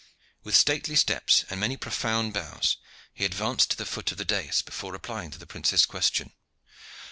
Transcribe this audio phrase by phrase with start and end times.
[0.41, 2.77] With stately steps and many profound bows,
[3.13, 6.33] he advanced to the foot of the dais before replying to the prince's question.